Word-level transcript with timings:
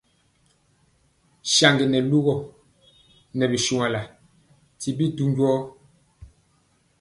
Saŋgi 1.53 1.85
nɛ 1.91 1.99
lugɔ 2.09 2.35
nɛ 3.37 3.45
bi 3.51 3.57
shuanla 3.65 4.01
ti 4.79 4.89
bi 4.97 5.05
du 5.15 5.23
njɔɔ. 5.31 5.59